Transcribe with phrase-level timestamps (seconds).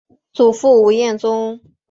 [0.33, 1.61] 祖父吴彦忠。